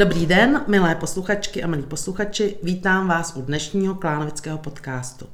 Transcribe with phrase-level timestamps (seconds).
[0.00, 5.26] Dobrý den, milé posluchačky a milí posluchači, vítám vás u dnešního klánovického podcastu.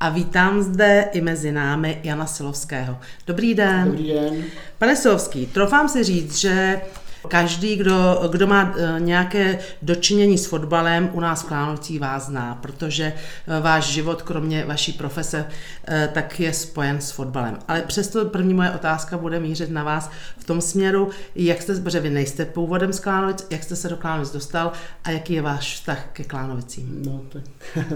[0.00, 2.98] A vítám zde i mezi námi Jana Silovského.
[3.26, 3.84] Dobrý den.
[3.84, 4.44] Dobrý den.
[4.78, 6.80] Pane Silovský, trofám si říct, že
[7.28, 12.58] Každý, kdo, kdo má eh, nějaké dočinění s fotbalem, u nás v Klánovcích vás zná,
[12.62, 15.46] protože eh, váš život, kromě vaší profese,
[15.88, 17.58] eh, tak je spojen s fotbalem.
[17.68, 22.00] Ale přesto první moje otázka bude mířit na vás v tom směru, jak jste, protože
[22.00, 24.72] vy nejste původem z Klánovic, jak jste se do Klánovic dostal
[25.04, 27.02] a jaký je váš vztah ke Klánovicím?
[27.06, 27.42] No, tak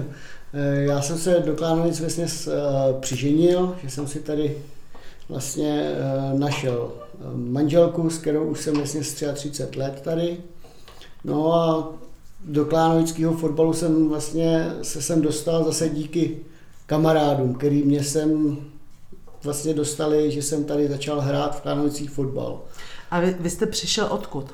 [0.81, 2.27] já jsem se do Klánovic vlastně
[3.01, 4.57] přiženil, že jsem si tady
[5.31, 5.95] vlastně
[6.39, 6.93] našel
[7.35, 10.37] manželku, s kterou už jsem vlastně z 33 let tady.
[11.25, 11.93] No a
[12.45, 16.37] do klánovického fotbalu jsem vlastně se sem dostal zase díky
[16.87, 18.57] kamarádům, který mě sem
[19.43, 22.61] vlastně dostali, že jsem tady začal hrát v klánovicích fotbal.
[23.11, 24.47] A vy, vy jste přišel odkud?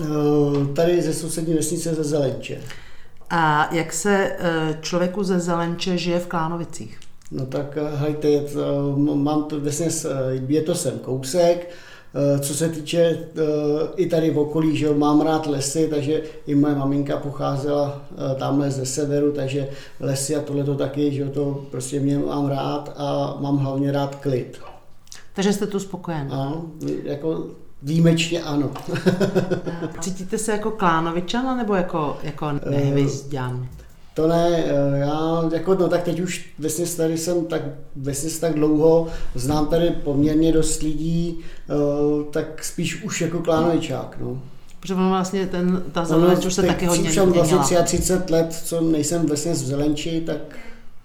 [0.00, 2.60] Eh, tady ze sousední vesnice ze Zelenče.
[3.30, 7.03] A jak se eh, člověku ze Zelenče žije v Klánovicích?
[7.34, 8.28] No tak eh, hejte,
[9.14, 9.88] mám to vlastně,
[10.48, 11.70] je to sem kousek,
[12.16, 13.42] Eh, co se týče eh,
[13.96, 18.70] i tady v okolí, že mám rád lesy, takže i moje maminka pocházela eh, tamhle
[18.70, 19.68] ze severu, takže
[20.00, 24.14] lesy a tohle to taky, že to prostě mě mám rád a mám hlavně rád
[24.14, 24.60] klid.
[25.34, 26.28] Takže jste tu spokojen?
[26.30, 26.66] Ano,
[27.04, 27.46] jako
[27.82, 28.70] výjimečně ano.
[30.00, 33.68] Cítíte se jako klánovičana nebo jako, jako nehyvizďan?
[34.14, 37.62] To ne, eh, já jako, no tak teď už vlastně tady jsem tak,
[37.96, 41.38] vlastně tak dlouho, znám tady poměrně dost lidí,
[41.70, 41.74] eh,
[42.30, 44.42] tak spíš už jako klánovičák, no.
[44.80, 48.80] Protože vlastně ten, ta zeleneč už se taky hodně Už jsem vlastně 33 let, co
[48.80, 50.58] nejsem vlastně z Zelenči, tak...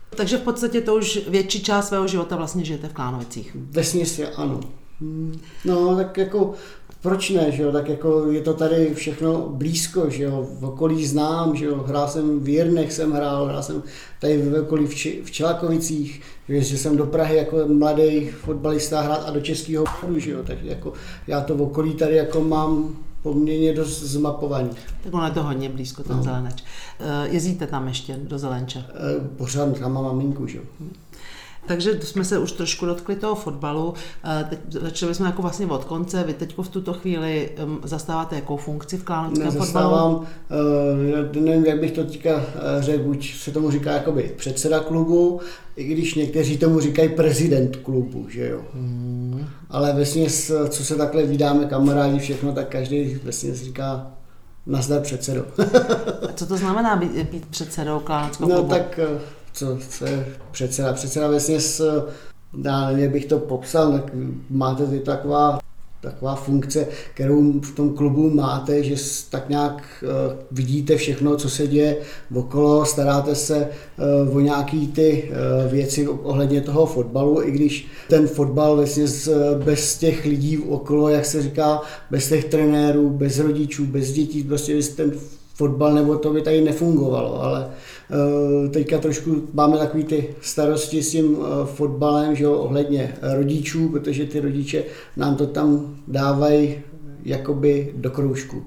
[0.10, 3.58] Takže v podstatě to už větší část svého života vlastně žijete v Klánovicích.
[3.60, 4.60] Vesměs ano.
[5.66, 6.54] No, tak jako
[7.02, 11.06] proč ne, že jo, tak jako je to tady všechno blízko, že jo, v okolí
[11.06, 13.84] znám, že jo, hrál jsem v Jirnech jsem hrál, hrál jsem
[14.22, 19.24] tady v okolí v, Či, v Čelakovicích, že jsem do Prahy jako mladý fotbalista hrát
[19.28, 20.94] a do Českého chodu, že jo, tak jako
[21.28, 24.70] já to v okolí tady jako mám poměrně dost zmapovaný.
[25.04, 26.24] Tak ono je to hodně blízko, ten no.
[26.24, 26.64] Zeleneč.
[27.00, 28.86] Eh, jezdíte tam ještě do Zelenče?
[28.90, 30.64] Eh, pořád tam mám maminku, že jo.
[31.70, 33.94] Takže jsme se už trošku dotkli toho fotbalu.
[34.24, 36.24] Eh, teď začali jsme jako vlastně od konce.
[36.24, 37.50] Vy teď v tuto chvíli
[37.84, 40.18] zastáváte jakou funkci v klánovickém fotbalu?
[40.18, 40.26] Uh,
[41.44, 45.42] nevím, jak bych to teďka eh, řekl, buď se tomu říká jakoby předseda klubu,
[45.76, 48.62] i když někteří tomu říkají prezident klubu, že jo.
[48.74, 49.46] Hmm.
[49.70, 50.28] Ale vlastně,
[50.70, 54.12] co se takhle vydáme kamarádi, všechno, tak každý vlastně říká
[54.66, 55.46] nazdar předsedo.
[56.30, 58.72] A co to znamená být, být předsedou klánského no, klubu?
[58.72, 59.00] No tak
[59.60, 60.94] co, je předseda.
[60.94, 62.06] Předseda vlastně s,
[62.64, 64.12] já nevím, bych to popsal, tak
[64.50, 65.60] máte vy taková
[66.02, 68.96] taková funkce, kterou v tom klubu máte, že
[69.30, 70.10] tak nějak uh,
[70.52, 71.98] vidíte všechno, co se děje
[72.36, 73.68] okolo, staráte se
[74.28, 79.06] uh, o nějaký ty uh, věci ohledně toho fotbalu, i když ten fotbal vlastně
[79.64, 81.82] bez těch lidí okolo, jak se říká,
[82.12, 85.12] bez těch trenérů, bez rodičů, bez dětí, prostě ten
[85.60, 87.70] fotbal nebo to by tady nefungovalo, ale
[88.12, 93.90] Eh, teďka trošku máme takový ty starosti s tím eh, fotbalem, že jo, ohledně rodičů,
[93.90, 94.84] protože ty rodiče
[95.18, 96.76] nám to tam dávají
[97.24, 98.64] jakoby do kroužku.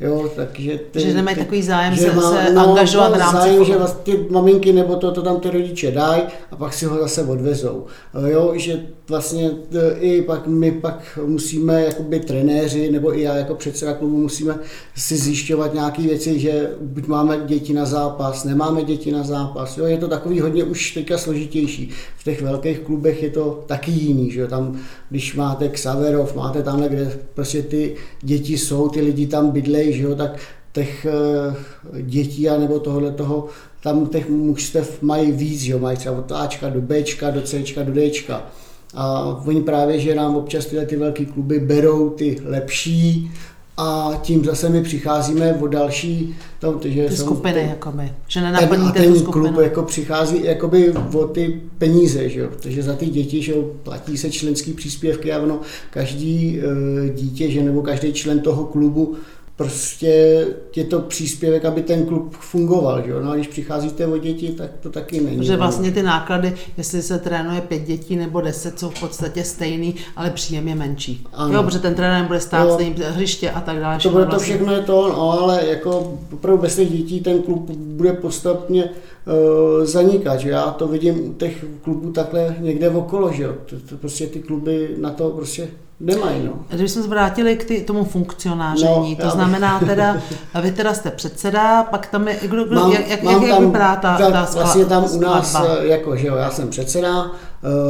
[0.00, 3.64] Jo, takže ty, že nemají takový zájem se, má, se no, angažovat v rámci zájem,
[3.64, 6.98] že vlastně ty maminky nebo to, to tam ty rodiče dají a pak si ho
[6.98, 7.86] zase odvezou.
[8.26, 13.54] Jo, že vlastně e, i pak my pak musíme jakoby trenéři nebo i já jako
[13.54, 14.58] předseda klubu musíme
[14.96, 19.78] si zjišťovat nějaké věci, že buď máme děti na zápas, nemáme děti na zápas.
[19.78, 21.90] Jo, je to takový hodně už teďka složitější.
[22.24, 24.80] V těch velkých klubech je to taky jiný, že tam
[25.10, 30.02] když máte Xaverov, máte tam, kde prostě ty děti jsou, ty lidi tam bydlejí, že
[30.02, 30.38] jo, tak
[30.72, 33.46] těch eh, dětí a nebo tohohle toho,
[33.82, 37.82] tam těch mužstev mají víc, že jo, mají třeba od Ačka do Bčka, do Cčka,
[37.82, 38.46] do Dčka.
[38.94, 43.30] A oni právě, že nám občas tyhle ty velké kluby berou ty lepší
[43.76, 46.34] a tím zase my přicházíme o další
[46.64, 50.92] tom, takže ty skupiny, to, jakoby, že nenaplníte ten, ten tu klub jako přichází jakoby
[50.92, 55.32] o ty peníze, že jo, protože za ty děti, že jo, platí se členský příspěvky
[55.32, 55.60] a ono,
[55.90, 59.16] každý e, dítě, že nebo každý člen toho klubu
[59.56, 60.46] prostě
[60.76, 63.02] je to příspěvek, aby ten klub fungoval.
[63.06, 63.12] Že?
[63.22, 65.36] No a když přicházíte o děti, tak to taky není.
[65.36, 69.94] Protože vlastně ty náklady, jestli se trénuje pět dětí nebo deset, jsou v podstatě stejný,
[70.16, 71.26] ale příjem je menší.
[71.32, 71.54] Ano.
[71.54, 72.74] Jo, protože ten trenér bude stát jo.
[72.74, 73.98] stejný hřiště a tak dále.
[73.98, 74.38] To, bude vlastně.
[74.38, 78.84] to všechno je to, no, ale jako opravdu bez těch dětí ten klub bude postupně
[78.84, 80.40] uh, zanikat.
[80.40, 80.50] Že?
[80.50, 83.54] Já to vidím u těch klubů takhle někde okolo, že jo.
[83.66, 85.68] To, to prostě ty kluby na to prostě
[86.00, 86.46] nemají.
[86.46, 86.52] No.
[86.68, 90.16] Když jsme se vrátili k ty, tomu funkcionáření, no, to znamená teda,
[90.62, 93.66] vy teda jste předseda, pak tam je, kdo, kdo, mám, jak, jak, mám jak tam,
[93.66, 95.82] vypadá ta, tak, ta skla, Vlastně tam u nás, skladba?
[95.82, 97.30] jako, že jo, já jsem předseda, uh,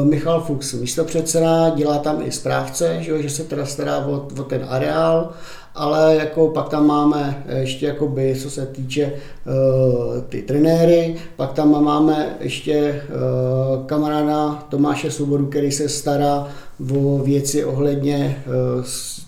[0.04, 4.28] Michal Fuchs místo předseda, dělá tam i správce, že, jo, že se teda stará o,
[4.38, 5.32] o ten areál,
[5.74, 11.84] ale jako pak tam máme ještě jakoby, co se týče uh, ty trenéry, pak tam
[11.84, 16.48] máme ještě uh, kamaráda Tomáše Svobodu, který se stará
[16.94, 18.44] o věci ohledně,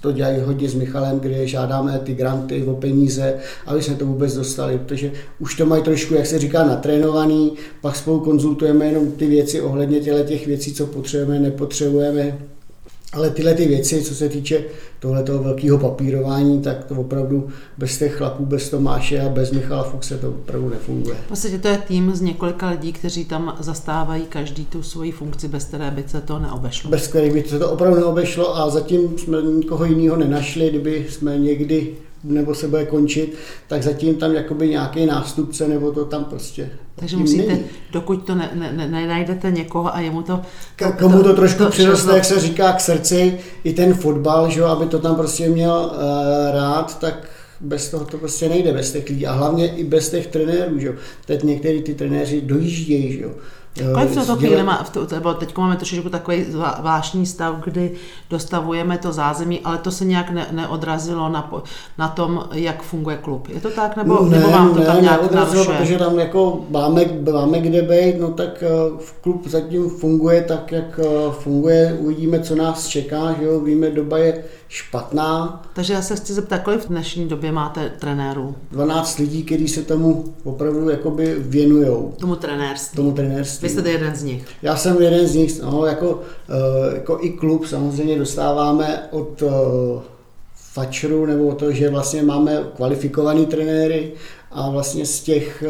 [0.00, 3.34] to dělají hodně s Michalem, kde žádáme ty granty o peníze,
[3.66, 7.96] aby jsme to vůbec dostali, protože už to mají trošku, jak se říká, natrénovaný, pak
[7.96, 12.38] spolu konzultujeme jenom ty věci ohledně těch věcí, co potřebujeme, nepotřebujeme,
[13.12, 14.64] ale tyhle ty věci, co se týče
[14.98, 17.48] tohoto velkého papírování, tak to opravdu
[17.78, 21.16] bez těch chlapů, bez Tomáše a bez Michala Fuchse to opravdu nefunguje.
[21.26, 25.48] V podstatě to je tým z několika lidí, kteří tam zastávají každý tu svoji funkci,
[25.48, 26.90] bez které by se to neobešlo.
[26.90, 31.38] Bez které by se to opravdu neobešlo a zatím jsme nikoho jiného nenašli, kdyby jsme
[31.38, 31.94] někdy
[32.26, 33.36] nebo se bude končit,
[33.68, 37.64] tak zatím tam jakoby nějaký nástupce, nebo to tam prostě takže musíte, není.
[37.92, 40.40] dokud to ne, ne, ne, najdete někoho a jemu to...
[40.76, 44.60] to Komu to trošku to, přiroste, jak se říká, k srdci, i ten fotbal, že
[44.60, 46.00] jo, aby to tam prostě měl uh,
[46.54, 47.28] rád, tak
[47.60, 49.26] bez toho to prostě nejde, bez těch lidí.
[49.26, 50.94] A hlavně i bez těch trenérů, že jo.
[51.26, 53.30] Teď některý ty trenéři dojíždějí, že jo.
[53.94, 56.44] Kolik v to chvíli má, to, teď máme trošičku takový
[56.78, 57.92] zvláštní stav, kdy
[58.30, 61.52] dostavujeme to zázemí, ale to se nějak ne, neodrazilo na,
[61.98, 63.48] na tom, jak funguje klub.
[63.48, 66.64] Je to tak, nebo, ne, nebo vám to ne, tam nějak neodrazilo, protože tam jako
[66.70, 68.68] máme, máme kde být, no tak eh,
[68.98, 73.90] v klub zatím funguje tak, jak eh, funguje, uvidíme, co nás čeká, že jo, víme,
[73.90, 75.62] doba je špatná.
[75.72, 78.54] Takže já se chci zeptat, kolik v dnešní době máte trenérů?
[78.72, 82.14] 12 lidí, kteří se tomu opravdu jakoby věnujou.
[82.20, 82.96] Tomu trenérství.
[82.96, 83.65] Tomu trenérství.
[83.66, 84.44] Vy jste jeden z nich.
[84.62, 90.00] Já jsem jeden z nich, no, jako, eh, jako i klub samozřejmě dostáváme od eh,
[90.72, 94.12] fačru, nebo to, že vlastně máme kvalifikovaný trenéry
[94.50, 95.64] a vlastně z těch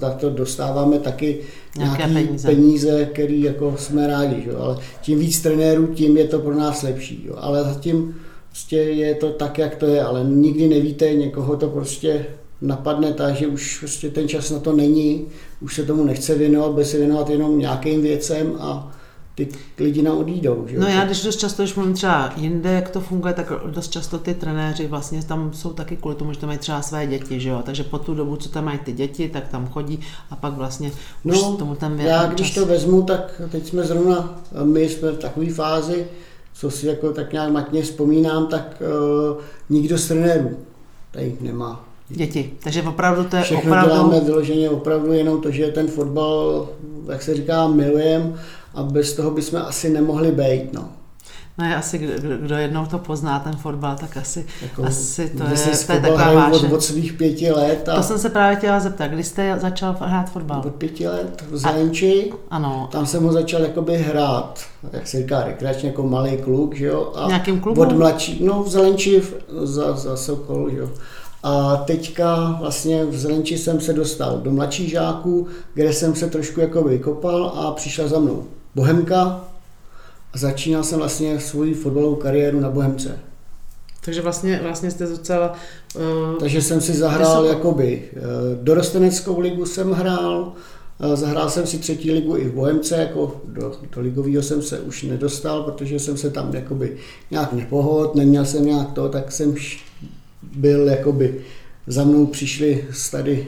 [0.00, 1.38] tak to dostáváme taky
[1.78, 4.56] nějaké peníze, peníze který jako jsme rádi, že?
[4.56, 7.34] ale tím víc trenérů, tím je to pro nás lepší, jo?
[7.38, 8.14] ale zatím
[8.48, 12.26] prostě je to tak, jak to je, ale nikdy nevíte, někoho to prostě
[12.60, 15.26] napadne tak, že už prostě ten čas na to není,
[15.60, 18.92] už se tomu nechce věnovat, bude se věnovat jenom nějakým věcem a
[19.34, 20.64] ty lidi nám odjídou.
[20.68, 20.78] Že?
[20.78, 24.18] No já když dost často, když mluvím třeba jinde, jak to funguje, tak dost často
[24.18, 27.48] ty trenéři vlastně tam jsou taky kvůli tomu, že tam mají třeba své děti, že
[27.48, 27.62] jo?
[27.64, 30.00] takže po tu dobu, co tam mají ty děti, tak tam chodí
[30.30, 30.92] a pak vlastně
[31.24, 32.54] no, už tomu tam Já když čas.
[32.54, 36.06] to vezmu, tak teď jsme zrovna, my jsme v takové fázi,
[36.54, 38.82] co si jako tak nějak matně vzpomínám, tak
[39.30, 40.56] uh, nikdo z trenérů
[41.10, 42.50] tady nemá děti.
[42.62, 43.90] Takže opravdu to je Všechno opravdu...
[43.90, 46.68] děláme vyloženě opravdu jenom to, že ten fotbal,
[47.08, 48.34] jak se říká, milujem
[48.74, 50.72] a bez toho bychom asi nemohli být.
[50.72, 50.88] No.
[51.58, 55.44] No je asi, kdo, kdo jednou to pozná, ten fotbal, tak asi, jako, asi to,
[55.44, 56.66] je, to je taková váše.
[56.66, 57.88] Od, od svých pěti let.
[57.88, 60.62] A to jsem se právě chtěla zeptat, kdy jste začal hrát fotbal?
[60.66, 62.32] Od pěti let v Zelenči.
[62.50, 62.88] Ano.
[62.92, 64.60] Tam jsem ho začal jakoby hrát,
[64.92, 67.12] jak se říká, rekreačně jako malý kluk, že jo.
[67.16, 67.80] A Nějakým klubu?
[67.80, 69.22] Od mladší, no v Zelenči
[69.62, 70.90] za, za Sokol, že jo.
[71.42, 76.60] A teďka vlastně v Zelenči jsem se dostal do mladších žáků, kde jsem se trošku
[76.60, 79.44] jako vykopal a přišla za mnou Bohemka
[80.34, 83.18] a začínal jsem vlastně svoji fotbalovou kariéru na Bohemce.
[84.04, 85.52] Takže vlastně, vlastně jste docela...
[85.96, 87.58] Uh, Takže jsem si zahrál vysoko.
[87.58, 88.22] jakoby uh,
[88.64, 90.52] dorosteneckou ligu jsem hrál,
[91.04, 94.80] uh, zahrál jsem si třetí ligu i v Bohemce, jako do, do ligového jsem se
[94.80, 96.96] už nedostal, protože jsem se tam jakoby
[97.30, 99.54] nějak nepohod, neměl jsem nějak to, tak jsem
[100.56, 101.40] byl jakoby
[101.86, 103.46] za mnou přišli z tady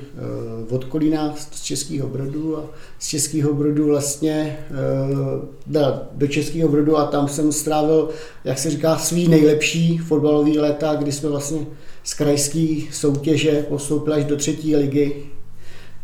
[0.69, 2.65] uh, od Kolína, z Českého Brodu a
[2.99, 8.09] z Českého Brodu vlastně uh, do Českého Brodu a tam jsem strávil,
[8.45, 11.67] jak se říká, svý nejlepší fotbalový léta, kdy jsme vlastně
[12.05, 15.13] z krajské soutěže postoupili až do třetí ligy.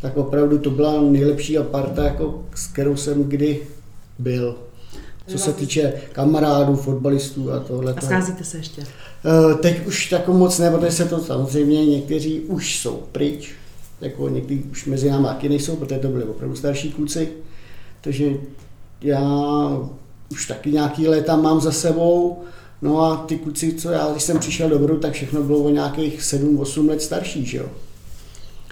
[0.00, 3.60] Tak opravdu to byla nejlepší aparta, jako, s kterou jsem kdy
[4.18, 4.56] byl.
[5.26, 7.94] Co se týče kamarádů, fotbalistů a tohle.
[7.96, 8.86] A scházíte se ještě?
[9.24, 13.54] Eh, teď už tak moc ne, protože se to samozřejmě někteří už jsou pryč,
[14.00, 17.28] jako někteří už mezi námi taky nejsou, protože to byli opravdu starší kluci.
[18.00, 18.30] Takže
[19.00, 19.22] já
[20.30, 22.42] už taky nějaký léta mám za sebou,
[22.82, 25.70] no a ty kluci, co já, když jsem přišel do Brodu, tak všechno bylo o
[25.70, 27.66] nějakých 7-8 let starší, že jo.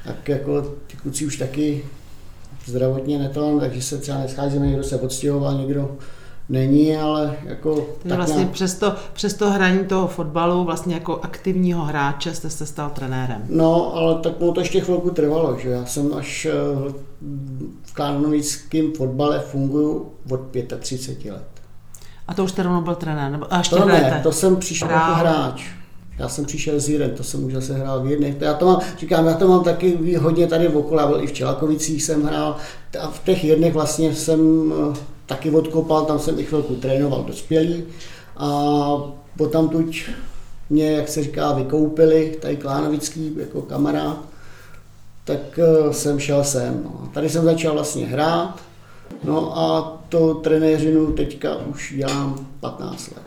[0.04, 1.84] Tak jako ty kluci už taky
[2.66, 5.96] zdravotně neto, takže se třeba nescházíme, někdo se odstěhoval, někdo
[6.48, 7.86] není, ale jako...
[8.02, 8.52] Tak vlastně nějak...
[8.52, 13.44] přes, to, přes to hraní toho fotbalu, vlastně jako aktivního hráče jste se stal trenérem.
[13.48, 16.52] No, ale tak mu to ještě chvilku trvalo, že já jsem až eh,
[17.82, 20.40] v kanovickém fotbale funguju od
[20.78, 21.54] 35 let.
[22.28, 24.10] A to už teda byl trenér, nebo a ještě to hrajete?
[24.10, 25.10] ne, to jsem přišel Hrál.
[25.10, 25.64] jako hráč.
[26.18, 28.34] Já jsem přišel z Jiren, to jsem už zase hrál v jedných.
[28.40, 31.32] Já to mám, říkám, já to mám taky hodně tady okolo, já byl i v
[31.32, 32.56] Čelakovicích jsem hrál.
[33.00, 37.85] A v těch jedných vlastně jsem eh, taky odkopal, tam jsem i chvilku trénoval dospělý.
[38.37, 38.49] A
[39.37, 40.11] potom tuď
[40.71, 44.19] mě, jak se říká, vykoupili, tady Klánovický jako kamarád,
[45.25, 46.81] tak eh, jsem šel sem.
[46.85, 47.09] No.
[47.14, 48.61] Tady jsem začal vlastně hrát,
[49.25, 53.25] no a to trenéřinu teďka už dělám 15 let.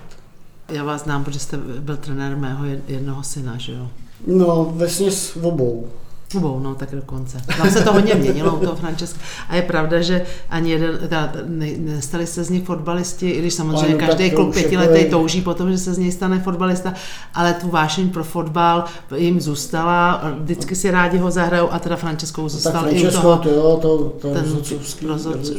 [0.70, 3.88] Já vás znám, protože jste byl trenér mého jed- jednoho syna, že jo?
[4.28, 5.88] No, vesně s obou.
[6.36, 7.38] Obou, no tak dokonce.
[7.58, 9.20] Tam se to hodně měnilo u toho Francesca.
[9.50, 13.54] A je pravda, že ani jeden, teda, ne, nestali se z nich fotbalisti, i když
[13.54, 16.40] samozřejmě Ano, tak každý klub jako pětiletý je- touží potom, že se z něj stane
[16.40, 16.94] fotbalista,
[17.34, 18.84] ale tu vášeň pro fotbal
[19.16, 23.22] jim zůstala, vždycky si rádi ho zahrajou a teda Francesco Tak zůstal i u Francesco,
[23.22, 23.38] toho.
[23.38, 24.58] to jo, to, to ten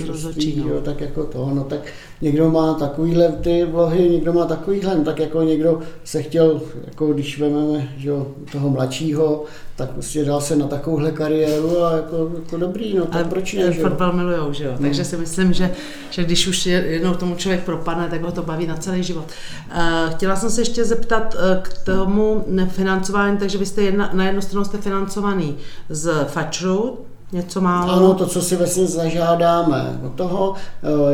[0.08, 0.68] rozhodčí, no.
[0.68, 1.80] jo, tak jako to, no tak
[2.20, 7.06] někdo má takovýhle ty vlohy, někdo má takovýhle, no, tak jako někdo se chtěl, jako
[7.12, 9.44] když vezmeme, že jo, toho mladšího,
[9.76, 13.72] tak prostě dal se na takovouhle kariéru a jako, jako dobrý, no tak proč ne,
[13.72, 14.70] že fotbal milujou, že jo?
[14.72, 14.78] No.
[14.78, 15.70] Takže si myslím, že,
[16.10, 19.25] že když už je- jednou tomu člověk propadne, tak ho to baví na celý život.
[19.70, 24.25] Eh, Chtěla jsem se ještě zeptat eh, k tomu financování, takže vy jste jedna, na
[24.26, 25.56] jednu stranu jste financovaný
[25.88, 26.98] z Fatru,
[27.32, 27.92] něco málo.
[27.92, 30.54] Ano, to, co si vlastně zažádáme od toho,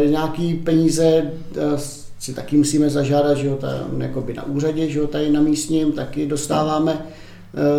[0.02, 1.78] eh, nějaký peníze eh,
[2.18, 5.92] si taky musíme zažádat, že jo, tam, jakoby na úřadě, že jo, tady na místním,
[5.92, 7.06] taky dostáváme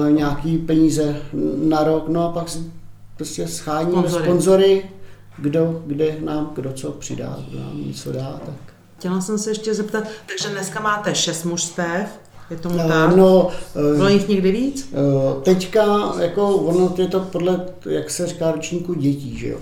[0.08, 1.16] eh, nějaký peníze
[1.64, 2.60] na rok, no a pak si
[3.18, 4.24] prostě scháníme Sponzory.
[4.24, 4.90] sponzory,
[5.38, 8.56] kdo, kde nám kdo co přidá, kdo nám něco dá, tak.
[8.98, 12.20] Chtěla jsem se ještě zeptat, takže dneska máte šest mužstev,
[12.52, 13.16] je tomu Eh, tak?
[13.16, 14.90] No, eh, Bylo jich někdy víc?
[14.94, 19.58] Eh, Teďka, jako ono je to podle, jak se říká, ročníku dětí, že jo.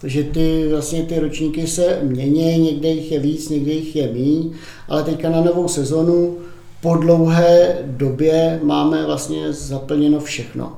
[0.00, 4.52] Takže ty, vlastně ty ročníky se mění, někde jich je víc, někde jich je míň,
[4.88, 6.36] ale teďka na novou sezonu
[6.82, 10.72] po dlouhé době máme vlastně zaplněno všechno.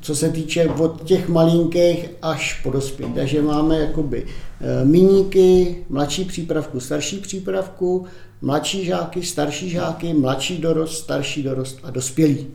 [0.00, 3.12] Co se týče od těch malinkých až po dospělí.
[3.12, 8.06] Takže máme jakoby eh, miníky, mladší přípravku, starší přípravku,
[8.42, 12.46] mladší žáky, starší žáky, mladší dorost, starší dorost a dospělí.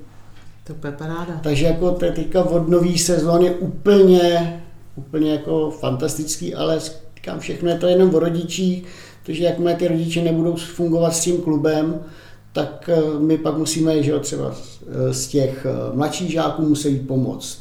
[0.63, 1.39] To je paráda.
[1.43, 4.63] Takže jako to je teďka od nový sezóny úplně,
[4.95, 6.79] úplně jako fantastický, ale
[7.15, 8.85] říkám, všechno je to jenom o rodičích,
[9.25, 11.99] takže jakmile ty rodiče nebudou fungovat s tím klubem,
[12.55, 16.91] tak eh, my pak musíme, že jo, třeba eh, z těch eh, mladších žáků musí
[16.91, 17.59] jít pomoct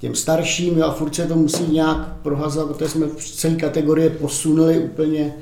[0.00, 4.10] těm starším jo, a furt se to musí nějak prohazovat, protože jsme v celé kategorie
[4.10, 5.34] posunuli úplně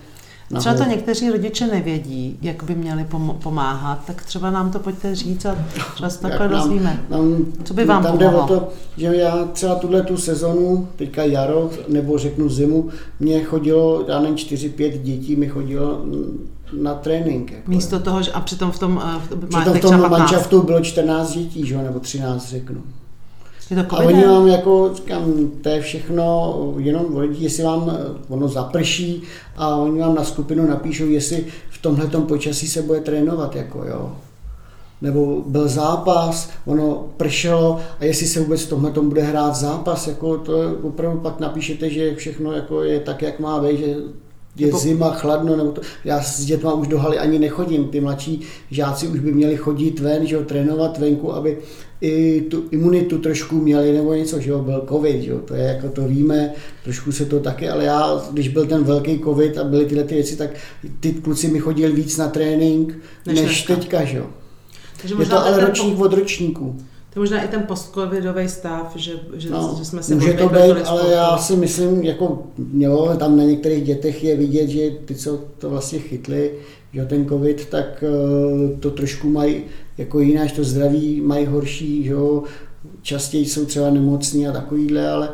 [0.58, 0.96] Třeba to nahoru.
[0.96, 5.56] někteří rodiče nevědí, jak by měli pomo- pomáhat, tak třeba nám to pojďte říct a
[5.94, 7.04] třeba se takhle dozvíme.
[7.64, 8.46] Co by vám tam pomohlo?
[8.46, 12.88] to, že já třeba tuhle tu sezonu, teďka jaro, nebo řeknu zimu,
[13.20, 16.02] mě chodilo, já nevím, 4-5 dětí mi chodilo
[16.72, 17.52] na trénink.
[17.52, 20.08] Jako, Místo toho, že a přitom v tom eh, v- Přitom máte v tom třeba
[20.08, 20.18] 15.
[20.18, 21.76] manšaftu bylo 14 dětí, že?
[21.76, 22.82] nebo 13 řeknu.
[23.70, 28.04] Je to A oni vám jako, říkám, to je všechno jenom lidí, jestli vám eh,
[28.28, 29.22] ono zaprší
[29.56, 34.16] a oni vám na skupinu napíšou, jestli v tomhle počasí se bude trénovat, jako jo.
[35.02, 40.38] Nebo byl zápas, ono pršelo a jestli se vůbec v tomhle bude hrát zápas, jako
[40.38, 43.94] to opravdu pak napíšete, že všechno jako je tak, jak má být, že
[44.56, 45.80] je Jako- zima, chladno, nebo to.
[46.04, 47.84] Já s dětma už do haly ani nechodím.
[47.84, 51.58] Ty mladší žáci už by měli chodit ven, že jo, trénovat venku, aby
[52.00, 55.62] i tu imunitu trošku měli, nebo něco, že jo, byl covid, že jo, to je
[55.64, 56.52] jako to víme,
[56.84, 60.14] trošku se to taky, ale já, když byl ten velký covid a byly tyhle ty
[60.14, 60.50] věci, tak
[61.00, 64.26] ty kluci mi chodili víc na trénink, Než než, teďka, že jo.
[65.00, 66.76] Takže Je to ale ten ročník od ročníku.
[67.16, 70.56] To možná i ten postcovidový stav, že, že, No, že jsme se může to být,
[70.58, 71.10] ale sportu.
[71.10, 72.42] já si myslím, jako
[72.78, 76.52] jo, tam na některých dětech je vidět, že ty, co to vlastně chytli,
[76.92, 79.62] že ten covid, tak eh, to trošku mají
[79.98, 82.42] jako jináč, to zdraví mají horší, že jo,
[83.02, 85.28] častěji jsou třeba nemocní a takovýhle, ale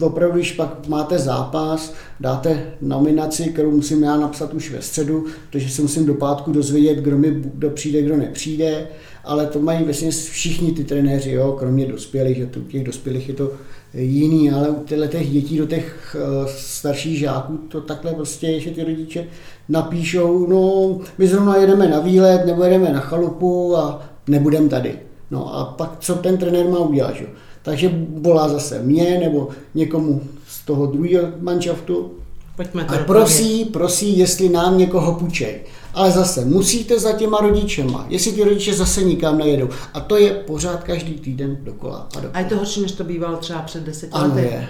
[0.00, 5.70] opravdu, když pak máte zápas, dáte nominaci, kterou musím já napsat už ve středu, protože
[5.70, 8.88] se musím do pátku dozvědět, kdo mi kdo přijde, kdo nepřijde,
[9.24, 13.52] ale to mají vlastně všichni ty trenéři, jo, kromě dospělých, u těch dospělých je to
[13.94, 18.84] jiný, ale u těch dětí do těch eh, starších žáků to takhle prostě že ty
[18.84, 19.26] rodiče
[19.68, 24.98] napíšou, no my zrovna jedeme na výlet, nebo jedeme na chalupu a nebudem tady.
[25.30, 27.26] No a pak co ten trenér má udělat, že?
[27.68, 32.10] Takže volá zase mě nebo někomu z toho druhého manšaftu
[32.56, 35.60] Pojďme to a prosí, prosí, jestli nám někoho půjčej.
[35.94, 39.68] Ale zase musíte za těma rodičema, jestli ty rodiče zase nikam nejedou.
[39.94, 42.30] A to je pořád každý týden dokola a dokola.
[42.34, 44.48] A je to horší, než to bývalo třeba před deseti Ano lety.
[44.48, 44.68] je.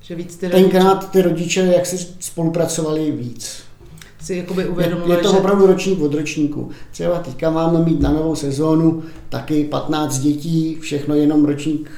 [0.00, 0.62] Že víc ty rodiče...
[0.62, 3.62] Tenkrát ty rodiče, jak si spolupracovali víc.
[4.24, 5.36] Si jakoby Je, uvědomovali, je to že...
[5.36, 6.70] opravdu ročník od ročníku.
[6.90, 11.90] Třeba teďka máme mít na novou sezónu taky 15 dětí, všechno jenom ročník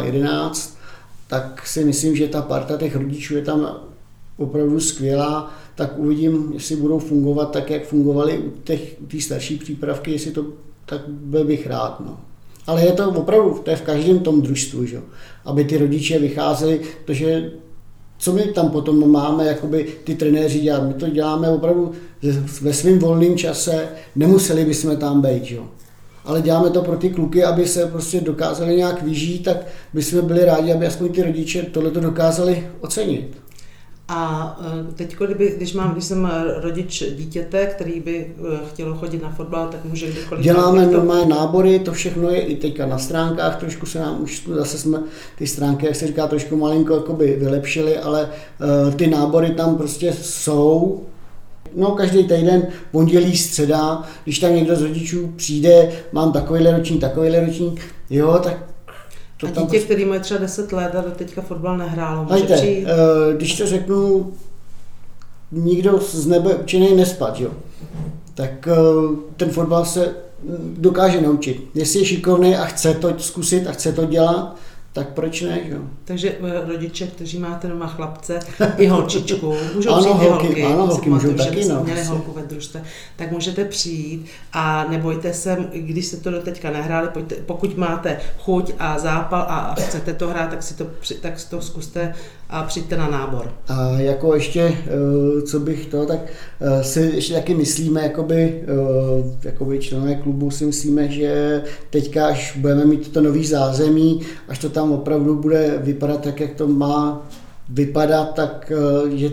[0.00, 0.76] eh, 011,
[1.26, 3.76] tak si myslím, že ta parta těch rodičů je tam
[4.36, 9.56] opravdu skvělá, tak uvidím, jestli budou fungovat tak, jak fungovaly u těch u té starší
[9.56, 10.46] přípravky, jestli to
[10.86, 12.00] tak byl bych rád.
[12.00, 12.20] No.
[12.66, 14.96] Ale je to opravdu, to je v každém tom družstvu, že?
[14.96, 15.02] jo.
[15.44, 17.50] aby ty rodiče vycházeli, protože
[18.20, 20.86] co my tam potom máme, jakoby ty trenéři dělat?
[20.86, 21.92] My to děláme opravdu
[22.62, 25.64] ve svém volném čase, nemuseli bychom tam být, jo.
[26.24, 29.56] Ale děláme to pro ty kluky, aby se prostě dokázali nějak vyžít, tak
[29.94, 33.36] bychom byli rádi, aby aspoň ty rodiče tohleto dokázali ocenit.
[34.12, 34.56] A
[34.94, 39.68] teď, kdyby, když mám, když jsem rodič dítěte, který by eh, chtělo chodit na fotbal,
[39.68, 40.44] tak může kdykoliv...
[40.44, 40.92] Děláme to...
[40.92, 45.02] normální nábory, to všechno je i teďka na stránkách, trošku se nám už zase jsme
[45.38, 48.28] ty stránky, jak se říká, trošku malinko jakoby vylepšili, ale
[48.86, 51.00] uh, ty nábory tam prostě jsou,
[51.76, 57.46] No, každý týden, pondělí, středa, když tam někdo z rodičů přijde, mám takovýhle ročník, takovýhle
[57.46, 58.69] ročník, jo, tak
[59.40, 59.80] to a dítě, prostě...
[59.80, 62.84] který má třeba 10 let a do teďka fotbal nehrálo, může Hejte, přijít?
[62.84, 64.32] Uh, když to řeknu,
[65.52, 67.50] nikdo z nebe učený nespat, jo.
[68.34, 70.14] Tak uh, ten fotbal se
[70.78, 71.70] dokáže naučit.
[71.74, 74.56] Jestli je šikovný a chce to zkusit a chce to dělat,
[74.92, 75.78] tak proč ne, jo?
[76.04, 78.40] Takže eh, rodiče, kteří máte doma chlapce
[78.76, 81.84] i holčičku, můžou ano, přijít holky, holky, ano, holky můžou taky, no.
[81.84, 82.82] měli holku ve družstve,
[83.16, 88.20] tak můžete přijít a nebojte se, když se to do teďka nehráli, pojďte, pokud máte
[88.38, 90.86] chuť a zápal a chcete to hrát, tak si to,
[91.20, 92.14] tak si to zkuste
[92.50, 93.52] a přijďte na nábor.
[93.68, 96.20] A jako ještě, eh, co bych to, tak
[96.60, 98.62] eh, si ještě taky myslíme, jakoby,
[99.44, 104.68] jakoby členové klubu si myslíme, že teďka, až budeme mít to nový zázemí, až to
[104.68, 107.26] tam opravdu bude vypadat tak, jak to má
[107.68, 109.30] vypadat, tak eh, že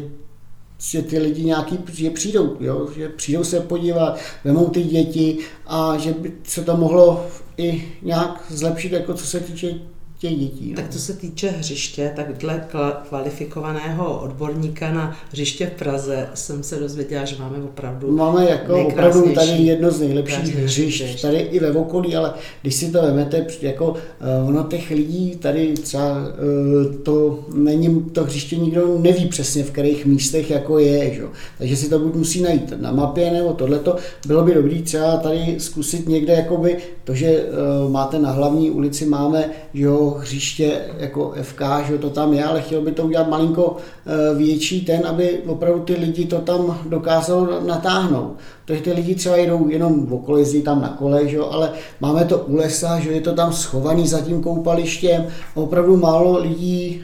[0.80, 2.88] že ty lidi nějaký že přijdou, jo?
[2.96, 7.26] že přijdou se podívat, vemou ty děti a že by se to mohlo
[7.58, 9.80] i nějak zlepšit, jako co se týče
[10.20, 10.74] těch dětí.
[10.74, 12.68] Tak co se týče hřiště, tak dle
[13.10, 19.34] kvalifikovaného odborníka na hřiště v Praze jsem se dozvěděla, že máme opravdu Máme jako opravdu
[19.34, 23.90] tady jedno z nejlepších hřišť, tady i ve okolí, ale když si to vezmete, jako
[23.90, 29.72] uh, ono těch lidí tady třeba uh, to není, to hřiště nikdo neví přesně v
[29.72, 31.24] kterých místech jako je, že?
[31.58, 33.96] takže si to buď musí najít na mapě nebo tohleto.
[34.28, 37.44] Bylo by dobré třeba tady zkusit někde jakoby to, že
[37.86, 42.44] uh, máte na hlavní ulici máme, že jo, hřiště jako FK, že to tam je,
[42.44, 46.80] ale chtěl by to udělat malinko eh, větší ten, aby opravdu ty lidi to tam
[46.90, 48.38] dokázalo natáhnout.
[48.66, 51.40] Takže ty lidi třeba jdou jenom v okolí, tam na kole, že?
[51.40, 55.28] ale máme to u lesa, že je to tam schovaný za tím koupalištěm.
[55.56, 57.04] Opravdu málo lidí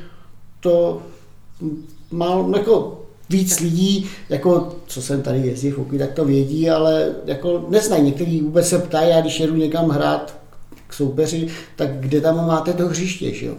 [0.59, 1.01] to
[2.11, 7.65] málo, jako víc lidí, jako co jsem tady jezdí v tak to vědí, ale jako
[7.69, 8.03] neznají.
[8.03, 10.42] Někteří vůbec se ptají, a když jedu někam hrát
[10.91, 13.55] soupeři, tak kde tam máte to hřiště, že jo?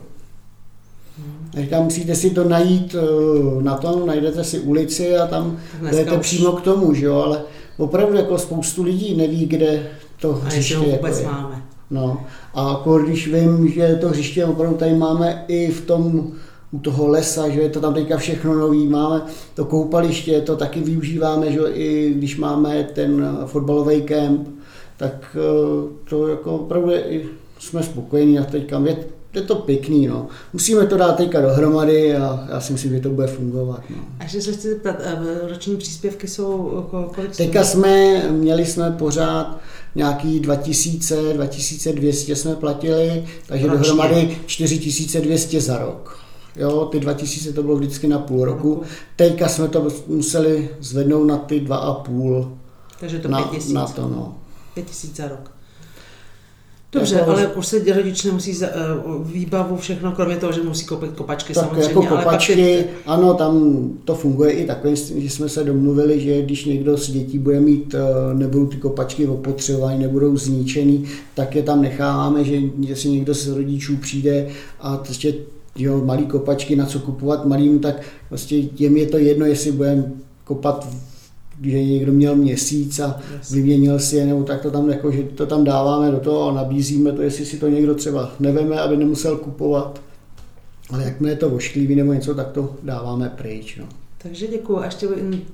[1.59, 5.59] Říkám, musíte si to najít eh, na tom, najdete si ulici a tam
[5.91, 7.43] jdete přímo k tomu, že jo, ale
[7.77, 9.87] opravdu jako spoustu lidí neví, kde
[10.21, 11.25] to hřiště a jako je.
[11.25, 11.63] máme.
[11.91, 12.21] No,
[12.55, 16.33] a jako když vím, že to hřiště opravdu tady máme i v tom,
[16.73, 19.23] u toho lesa, že je to tam teďka všechno nový, máme
[19.55, 24.49] to koupaliště, to taky využíváme, že i když máme ten fotbalový kemp,
[24.97, 27.23] tak eh, to jako opravdu je,
[27.59, 28.97] jsme spokojení a teďka je,
[29.35, 30.27] je to pěkný, no.
[30.53, 33.83] Musíme to dát teďka dohromady a já si myslím, že to bude fungovat.
[33.91, 33.97] No.
[34.21, 35.17] A ještě se chci zeptat, eh,
[35.49, 37.37] roční příspěvky jsou kolik?
[37.37, 39.61] Teďka jsme, měli jsme pořád
[39.95, 43.79] nějaký 2000, 2200 jsme platili, takže Ročně.
[43.79, 46.19] dohromady 4200 za rok.
[46.57, 48.83] Jo, ty 2000 to bylo vždycky na půl roku.
[49.17, 52.53] Teďka jsme to museli zvednout na ty dva a půl.
[53.01, 53.73] Takže to na, 5000.
[53.73, 54.37] na to, no.
[54.75, 55.55] 5000 za rok.
[56.95, 58.67] Dobře, jako, ale už se rodič nemusí za,
[59.05, 61.83] uh, výbavu všechno, kromě toho, že musí koupit kopačky tak samozřejmě.
[61.83, 66.65] jako kopačky, ale ano, tam to funguje i takhle, že jsme se domluvili, že když
[66.65, 71.83] někdo z dětí bude mít, uh, nebudou ty kopačky opotřebované, nebudou zničený, tak je tam
[71.83, 74.49] necháváme, že jestli někdo z rodičů přijde
[74.81, 75.35] a prostě
[75.77, 80.13] jo, malý kopačky, na co kupovat malým, tak prostě těm je to jedno, jestli budeme
[80.45, 80.89] kopat
[81.63, 85.47] že někdo měl měsíc a vyměnil si je, nebo tak to tam, jako, že to
[85.47, 89.37] tam dáváme do toho a nabízíme to, jestli si to někdo třeba neveme, aby nemusel
[89.37, 90.01] kupovat.
[90.91, 93.77] Ale jakmile je to ošklivý nebo něco, tak to dáváme pryč.
[93.77, 93.87] No.
[94.19, 94.79] Takže děkuji.
[94.79, 95.09] A ještě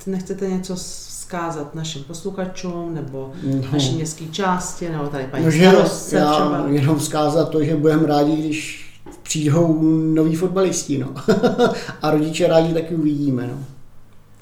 [0.07, 3.63] nechcete něco zkázat našim posluchačům nebo no.
[3.73, 6.69] naší městské části, nebo tady paní no, starostce já třeba?
[6.69, 8.91] jenom vzkázat to, že budeme rádi, když
[9.23, 9.83] přijdou
[10.15, 10.99] noví fotbalisti.
[10.99, 11.15] No.
[12.03, 13.47] a rodiče rádi taky uvidíme.
[13.47, 13.65] No.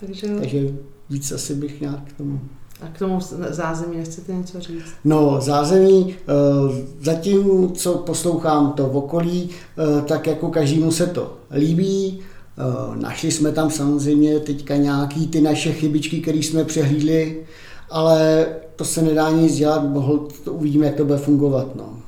[0.00, 0.74] Takže, Takže
[1.10, 2.40] víc asi bych nějak k tomu
[2.80, 4.84] a k tomu zázemí nechcete něco říct?
[5.04, 11.36] No, zázemí, eh, zatím, co poslouchám to v okolí, eh, tak jako každému se to
[11.50, 12.20] líbí.
[12.20, 17.46] Eh, našli jsme tam samozřejmě teďka nějaký ty naše chybičky, které jsme přehlídli,
[17.90, 21.76] ale to se nedá nic dělat, bohl, to uvidíme, jak to bude fungovat.
[21.76, 21.98] No.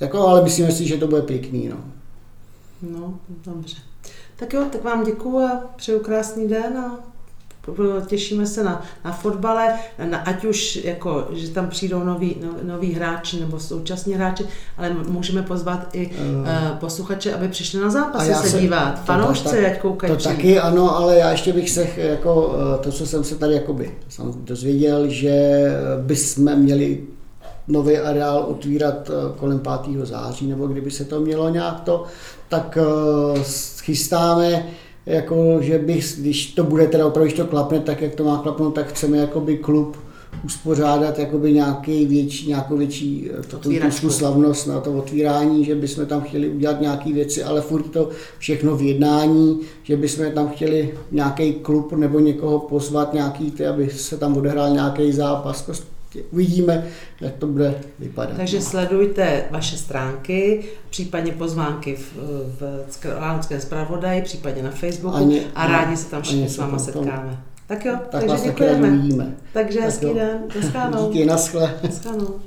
[0.00, 1.68] Jako, ale myslíme si, že to bude pěkný.
[1.68, 1.76] No,
[2.90, 3.76] no dobře.
[4.36, 7.11] Tak jo, tak vám děkuji a přeju krásný den a
[8.06, 9.74] těšíme se na, na fotbale,
[10.10, 14.44] na, ať už jako, že tam přijdou noví, no, noví hráči nebo současní hráči,
[14.78, 19.04] ale můžeme pozvat i uh, posluchače, aby přišli na zápasy se, se dívat.
[19.04, 20.16] Fanoušci, ať koukají.
[20.16, 23.54] To taky ano, ale já ještě bych se, jako, eh, to, co jsem se tady
[23.54, 25.66] jakoby jsem dozvěděl, že
[26.00, 27.00] bychom měli
[27.68, 30.06] nový areál otvírat kolem 5.
[30.06, 32.04] září, nebo kdyby se to mělo nějak to,
[32.48, 32.78] tak
[33.82, 34.64] chystáme
[35.06, 38.38] jako, že bych, když to bude teda opravdu, když to klapne tak, jak to má
[38.42, 39.96] klapnout, tak chceme jakoby klub
[40.44, 43.42] uspořádat jakoby nějaký větší, nějakou větší eh,
[44.00, 48.08] tu slavnost na to otvírání, že bychom tam chtěli udělat nějaké věci, ale furt to
[48.38, 53.90] všechno v jednání, že bychom tam chtěli nějaký klub nebo někoho pozvat, nějaký, ty, aby
[53.90, 55.62] se tam odehrál nějaký zápas.
[56.30, 56.86] Uvidíme,
[57.20, 58.36] jak to bude vypadat.
[58.36, 58.62] Takže no.
[58.62, 62.12] sledujte vaše stránky, případně pozvánky v,
[62.60, 62.84] v
[63.20, 67.42] Lánském zpravodaji, případně na Facebooku ani, a rádi se tam všichni s váma setkáme.
[67.66, 69.36] Tak jo, tak takže děkujeme.
[69.52, 70.38] Takže hezký den.
[71.08, 71.74] Díky, naschle.
[71.82, 72.40] Naschledanou.